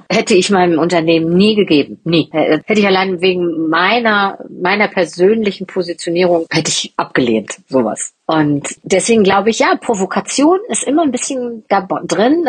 [0.09, 1.99] hätte ich meinem Unternehmen nie gegeben.
[2.03, 2.29] Nie.
[2.31, 8.13] Hätte ich allein wegen meiner, meiner persönlichen Positionierung, hätte ich abgelehnt, sowas.
[8.25, 12.45] Und deswegen glaube ich, ja, Provokation ist immer ein bisschen da drin.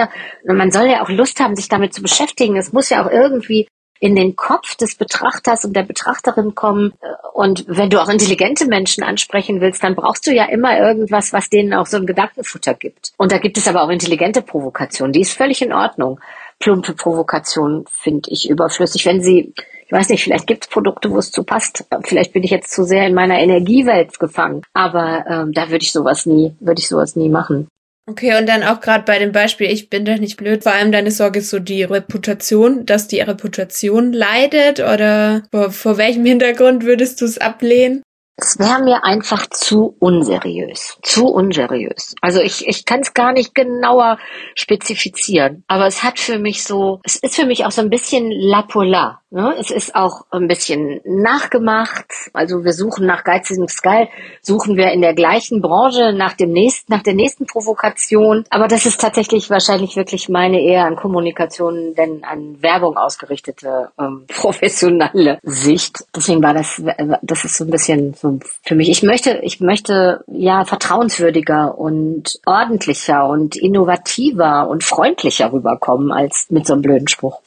[0.47, 2.57] Man soll ja auch Lust haben, sich damit zu beschäftigen.
[2.57, 3.69] Es muss ja auch irgendwie
[4.01, 6.95] in den Kopf des Betrachters und der Betrachterin kommen.
[7.35, 11.51] Und wenn du auch intelligente Menschen ansprechen willst, dann brauchst du ja immer irgendwas, was
[11.51, 13.13] denen auch so ein Gedankenfutter gibt.
[13.19, 15.13] Und da gibt es aber auch intelligente Provokation.
[15.13, 16.19] Die ist völlig in Ordnung.
[16.59, 19.05] Plumpe Provokation finde ich überflüssig.
[19.07, 19.53] Wenn sie
[19.87, 21.85] Ich weiß nicht, vielleicht gibt es Produkte, wo es zu passt.
[22.05, 24.63] Vielleicht bin ich jetzt zu sehr in meiner Energiewelt gefangen.
[24.73, 27.69] Aber ähm, da würde ich sowas nie, würde ich sowas nie machen.
[28.11, 30.91] Okay, und dann auch gerade bei dem Beispiel, ich bin doch nicht blöd, vor allem
[30.91, 36.85] deine Sorge ist so die Reputation, dass die Reputation leidet oder vor, vor welchem Hintergrund
[36.85, 38.03] würdest du es ablehnen?
[38.43, 40.99] Es wäre mir einfach zu unseriös.
[41.03, 42.15] Zu unseriös.
[42.23, 44.19] Also ich, ich kann es gar nicht genauer
[44.55, 45.63] spezifizieren.
[45.69, 48.63] Aber es hat für mich so, es ist für mich auch so ein bisschen la
[48.63, 49.21] pola.
[49.33, 49.55] Ne?
[49.61, 52.07] Es ist auch ein bisschen nachgemacht.
[52.33, 54.09] Also wir suchen nach geizigem Sky,
[54.43, 58.45] suchen wir in der gleichen Branche nach dem nächsten, nach der nächsten Provokation.
[58.51, 64.25] Aber das ist tatsächlich wahrscheinlich wirklich meine eher an Kommunikation, denn an Werbung ausgerichtete ähm,
[64.29, 66.05] professionelle Sicht.
[66.15, 66.83] Deswegen war das,
[67.23, 68.30] das ist so ein bisschen so
[68.63, 68.89] für mich.
[68.89, 76.67] Ich möchte, ich möchte ja vertrauenswürdiger und ordentlicher und innovativer und freundlicher rüberkommen als mit
[76.67, 77.43] so einem blöden Spruch.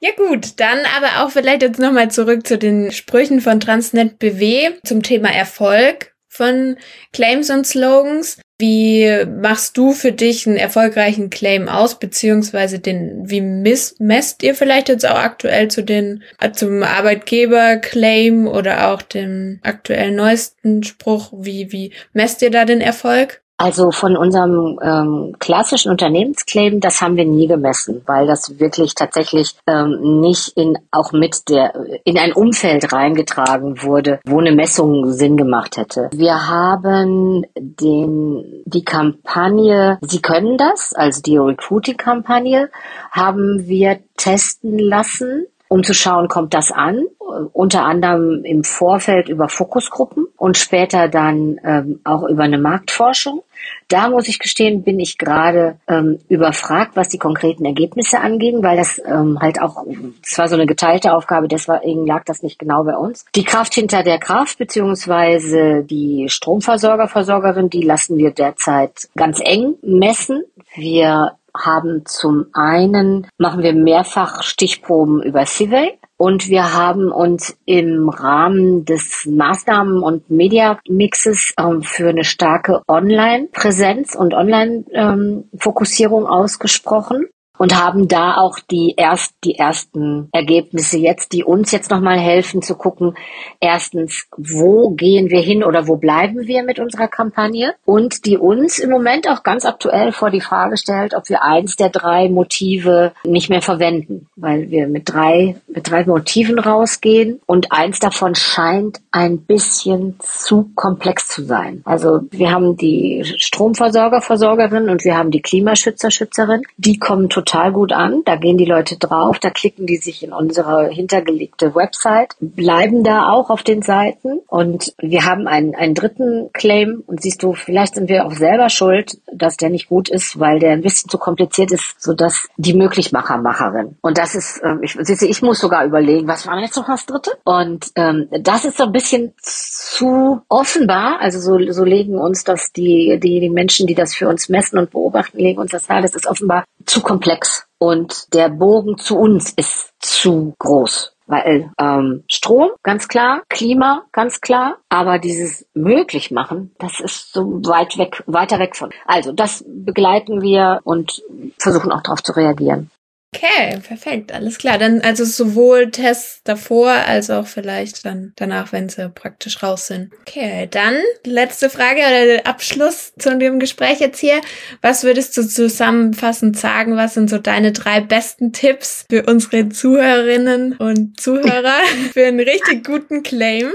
[0.00, 4.72] Ja gut, dann aber auch vielleicht jetzt nochmal zurück zu den Sprüchen von Transnet BW
[4.84, 6.76] zum Thema Erfolg von
[7.12, 8.38] Claims und Slogans.
[8.58, 14.54] Wie machst du für dich einen erfolgreichen Claim aus, beziehungsweise den, wie miss, messt ihr
[14.54, 21.32] vielleicht jetzt auch aktuell zu den, zum Arbeitgeber-Claim oder auch dem aktuell neuesten Spruch?
[21.36, 23.43] Wie, wie messt ihr da den Erfolg?
[23.56, 29.54] Also von unserem ähm, klassischen Unternehmensclaim, das haben wir nie gemessen, weil das wirklich tatsächlich
[29.68, 31.72] ähm, nicht in auch mit der
[32.04, 36.10] in ein Umfeld reingetragen wurde, wo eine Messung Sinn gemacht hätte.
[36.12, 42.70] Wir haben den die Kampagne Sie können das, also die Recruiting-Kampagne,
[43.12, 47.04] haben wir testen lassen um zu schauen, kommt das an,
[47.52, 53.42] unter anderem im Vorfeld über Fokusgruppen und später dann ähm, auch über eine Marktforschung.
[53.88, 58.76] Da muss ich gestehen, bin ich gerade ähm, überfragt, was die konkreten Ergebnisse anging, weil
[58.76, 59.84] das ähm, halt auch,
[60.22, 63.24] es war so eine geteilte Aufgabe, deswegen lag das nicht genau bei uns.
[63.34, 69.74] Die Kraft hinter der Kraft, beziehungsweise die Stromversorger, Versorgerin, die lassen wir derzeit ganz eng
[69.82, 70.44] messen.
[70.74, 72.04] Wir haben.
[72.06, 79.26] Zum einen, machen wir mehrfach Stichproben über Civey und wir haben uns im Rahmen des
[79.26, 87.26] Maßnahmen- und Media-Mixes ähm, für eine starke Online-Präsenz und Online-Fokussierung ähm, ausgesprochen
[87.64, 92.60] und haben da auch die erst die ersten Ergebnisse jetzt, die uns jetzt nochmal helfen
[92.60, 93.14] zu gucken,
[93.58, 97.74] erstens, wo gehen wir hin oder wo bleiben wir mit unserer Kampagne?
[97.86, 101.76] Und die uns im Moment auch ganz aktuell vor die Frage stellt, ob wir eins
[101.76, 107.40] der drei Motive nicht mehr verwenden, weil wir mit drei mit drei Motiven rausgehen.
[107.46, 111.80] Und eins davon scheint ein bisschen zu komplex zu sein.
[111.86, 117.53] Also wir haben die Stromversorger, Versorgerin und wir haben die Klimaschützer, Schützerin, die kommen total
[117.54, 118.22] total gut an.
[118.24, 123.30] Da gehen die Leute drauf, da klicken die sich in unsere hintergelegte Website, bleiben da
[123.30, 127.94] auch auf den Seiten und wir haben einen, einen dritten Claim und siehst du, vielleicht
[127.94, 131.18] sind wir auch selber schuld, dass der nicht gut ist, weil der ein bisschen zu
[131.18, 133.96] kompliziert ist, sodass die Möglichmacher Macherin.
[134.00, 137.32] Und das ist, ähm, ich, ich muss sogar überlegen, was war jetzt noch das dritte?
[137.44, 142.72] Und ähm, das ist so ein bisschen zu offenbar, also so, so legen uns das
[142.72, 146.02] die, die, die Menschen, die das für uns messen und beobachten, legen uns das nahe,
[146.02, 147.43] das ist offenbar zu komplex
[147.78, 151.14] und der Bogen zu uns ist zu groß.
[151.26, 157.60] Weil ähm, Strom, ganz klar, Klima, ganz klar, aber dieses möglich machen, das ist so
[157.64, 158.90] weit weg, weiter weg von.
[159.06, 161.22] Also das begleiten wir und
[161.58, 162.90] versuchen auch darauf zu reagieren.
[163.34, 164.78] Okay, perfekt, alles klar.
[164.78, 170.12] Dann also sowohl Tests davor als auch vielleicht dann danach, wenn sie praktisch raus sind.
[170.20, 174.40] Okay, dann letzte Frage oder Abschluss zu dem Gespräch jetzt hier.
[174.82, 176.96] Was würdest du zusammenfassend sagen?
[176.96, 181.80] Was sind so deine drei besten Tipps für unsere Zuhörerinnen und Zuhörer
[182.12, 183.70] für einen richtig guten Claim?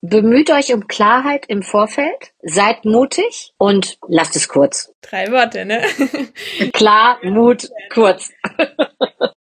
[0.00, 4.92] Bemüht euch um Klarheit im Vorfeld, seid mutig und lasst es kurz.
[5.00, 5.82] Drei Worte, ne?
[6.72, 8.30] Klar, Mut, kurz.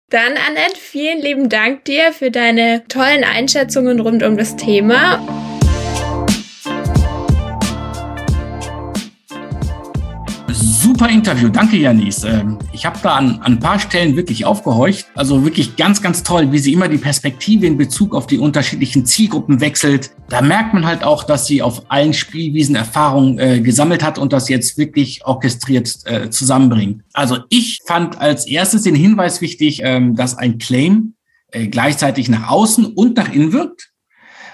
[0.09, 5.44] Dann, Annette, vielen lieben Dank dir für deine tollen Einschätzungen rund um das Thema.
[11.05, 12.23] Super Interview, danke Janis.
[12.23, 15.05] Ähm, ich habe da an, an ein paar Stellen wirklich aufgehorcht.
[15.13, 19.05] Also wirklich ganz, ganz toll, wie sie immer die Perspektive in Bezug auf die unterschiedlichen
[19.05, 20.09] Zielgruppen wechselt.
[20.29, 24.33] Da merkt man halt auch, dass sie auf allen Spielwiesen Erfahrung äh, gesammelt hat und
[24.33, 27.03] das jetzt wirklich orchestriert äh, zusammenbringt.
[27.13, 31.13] Also ich fand als erstes den Hinweis wichtig, ähm, dass ein Claim
[31.51, 33.91] äh, gleichzeitig nach außen und nach innen wirkt.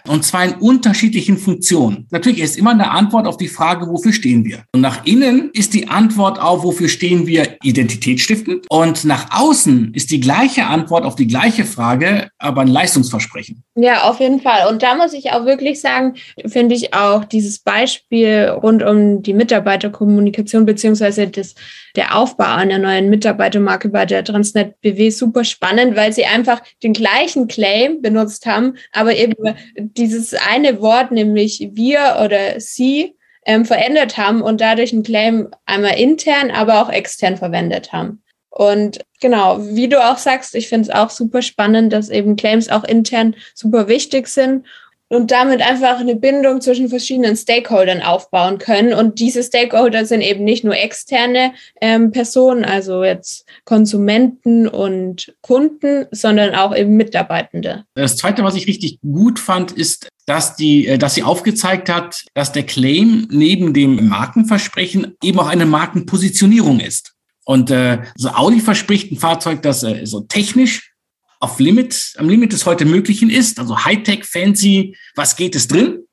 [0.08, 2.08] Und zwar in unterschiedlichen Funktionen.
[2.12, 4.64] Natürlich ist immer eine Antwort auf die Frage, wofür stehen wir?
[4.74, 8.66] Und nach innen ist die Antwort auf, wofür stehen wir, identitätsstiftend.
[8.70, 13.64] Und nach außen ist die gleiche Antwort auf die gleiche Frage, aber ein Leistungsversprechen.
[13.76, 14.68] Ja, auf jeden Fall.
[14.70, 19.34] Und da muss ich auch wirklich sagen, finde ich auch dieses Beispiel rund um die
[19.34, 21.56] Mitarbeiterkommunikation beziehungsweise das,
[21.96, 26.94] der Aufbau einer neuen Mitarbeitermarke bei der Transnet BW super spannend, weil sie einfach den
[26.94, 29.36] gleichen Claim benutzt haben, aber eben
[29.98, 33.16] dieses eine Wort, nämlich wir oder sie,
[33.46, 38.22] ähm, verändert haben und dadurch einen Claim einmal intern, aber auch extern verwendet haben.
[38.50, 42.70] Und genau, wie du auch sagst, ich finde es auch super spannend, dass eben Claims
[42.70, 44.66] auch intern super wichtig sind
[45.12, 48.94] und damit einfach eine Bindung zwischen verschiedenen Stakeholdern aufbauen können.
[48.94, 56.06] Und diese Stakeholder sind eben nicht nur externe ähm, Personen, also jetzt Konsumenten und Kunden,
[56.12, 57.84] sondern auch eben Mitarbeitende.
[57.94, 62.24] Das Zweite, was ich richtig gut fand, ist, dass, die, äh, dass sie aufgezeigt hat,
[62.34, 67.16] dass der Claim neben dem Markenversprechen eben auch eine Markenpositionierung ist.
[67.44, 70.91] Und äh, so Audi verspricht ein Fahrzeug, das äh, so technisch
[71.42, 76.06] auf Limit, am Limit des heute Möglichen ist, also Hightech, Fancy, was geht es drin?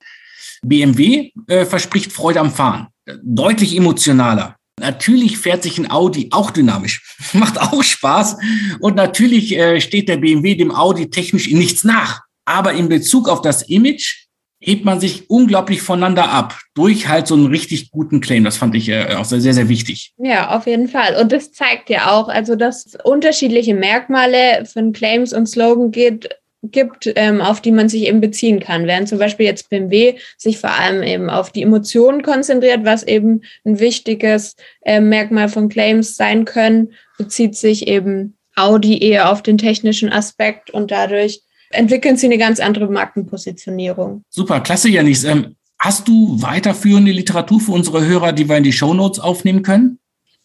[0.62, 2.88] BMW äh, verspricht Freude am Fahren,
[3.22, 4.56] deutlich emotionaler.
[4.80, 8.36] Natürlich fährt sich ein Audi auch dynamisch, macht auch Spaß
[8.80, 12.22] und natürlich äh, steht der BMW dem Audi technisch in nichts nach.
[12.44, 14.27] Aber in Bezug auf das Image
[14.60, 18.44] hebt man sich unglaublich voneinander ab durch halt so einen richtig guten Claim.
[18.44, 20.12] Das fand ich äh, auch sehr, sehr, sehr wichtig.
[20.18, 21.16] Ja, auf jeden Fall.
[21.20, 26.28] Und das zeigt ja auch, also dass unterschiedliche Merkmale von Claims und Slogan geht,
[26.62, 28.86] gibt, ähm, auf die man sich eben beziehen kann.
[28.86, 33.42] Während zum Beispiel jetzt BMW sich vor allem eben auf die Emotionen konzentriert, was eben
[33.64, 39.56] ein wichtiges äh, Merkmal von Claims sein können, bezieht sich eben Audi eher auf den
[39.56, 44.22] technischen Aspekt und dadurch entwickeln sie eine ganz andere Markenpositionierung.
[44.28, 45.24] Super, klasse, Janis.
[45.24, 49.98] Ähm, hast du weiterführende Literatur für unsere Hörer, die wir in die Shownotes aufnehmen können?